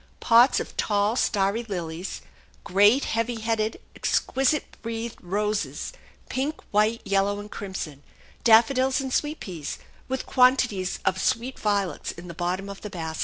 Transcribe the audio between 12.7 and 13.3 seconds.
the basket.